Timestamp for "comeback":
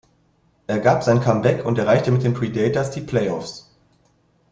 1.21-1.63